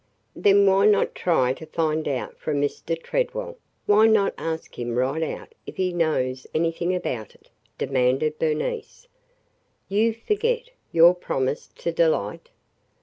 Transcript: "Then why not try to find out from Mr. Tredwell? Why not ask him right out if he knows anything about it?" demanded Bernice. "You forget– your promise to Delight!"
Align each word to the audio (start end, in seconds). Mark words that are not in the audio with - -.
"Then 0.35 0.65
why 0.65 0.87
not 0.87 1.13
try 1.13 1.53
to 1.53 1.65
find 1.67 2.07
out 2.07 2.35
from 2.39 2.59
Mr. 2.59 2.99
Tredwell? 2.99 3.59
Why 3.85 4.07
not 4.07 4.33
ask 4.35 4.79
him 4.79 4.95
right 4.95 5.21
out 5.21 5.53
if 5.67 5.75
he 5.77 5.93
knows 5.93 6.47
anything 6.55 6.95
about 6.95 7.35
it?" 7.35 7.51
demanded 7.77 8.39
Bernice. 8.39 9.07
"You 9.89 10.15
forget– 10.15 10.71
your 10.91 11.13
promise 11.13 11.67
to 11.75 11.91
Delight!" 11.91 12.49